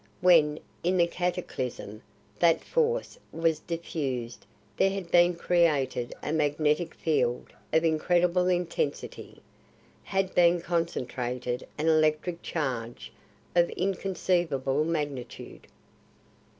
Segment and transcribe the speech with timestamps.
[0.21, 2.01] When, in the cataclysm,
[2.39, 9.43] that force was diffused there had been created a magnetic field of incredible intensity;
[10.05, 13.11] had been concentrated an electric charge
[13.55, 15.67] of inconceivable magnitude.